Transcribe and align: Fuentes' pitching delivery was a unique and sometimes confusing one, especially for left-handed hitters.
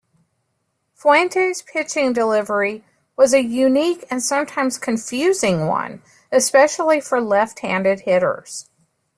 Fuentes' 0.95 1.61
pitching 1.61 2.11
delivery 2.11 2.83
was 3.15 3.35
a 3.35 3.43
unique 3.43 4.03
and 4.09 4.23
sometimes 4.23 4.79
confusing 4.79 5.67
one, 5.67 6.01
especially 6.31 6.99
for 6.99 7.21
left-handed 7.21 7.99
hitters. 7.99 8.67